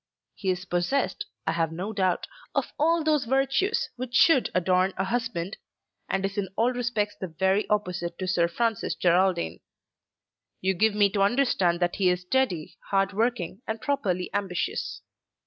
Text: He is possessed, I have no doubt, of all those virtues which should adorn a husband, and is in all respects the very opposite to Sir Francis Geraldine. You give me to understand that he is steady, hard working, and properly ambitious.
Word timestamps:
He 0.33 0.49
is 0.49 0.65
possessed, 0.65 1.27
I 1.45 1.51
have 1.51 1.71
no 1.71 1.93
doubt, 1.93 2.25
of 2.55 2.73
all 2.79 3.03
those 3.03 3.25
virtues 3.25 3.91
which 3.97 4.15
should 4.15 4.49
adorn 4.55 4.93
a 4.97 5.03
husband, 5.03 5.57
and 6.09 6.25
is 6.25 6.39
in 6.39 6.49
all 6.55 6.73
respects 6.73 7.15
the 7.15 7.27
very 7.27 7.69
opposite 7.69 8.17
to 8.17 8.27
Sir 8.27 8.47
Francis 8.47 8.95
Geraldine. 8.95 9.59
You 10.59 10.73
give 10.73 10.95
me 10.95 11.11
to 11.11 11.21
understand 11.21 11.79
that 11.81 11.97
he 11.97 12.09
is 12.09 12.21
steady, 12.21 12.79
hard 12.89 13.13
working, 13.13 13.61
and 13.67 13.79
properly 13.79 14.31
ambitious. 14.33 15.03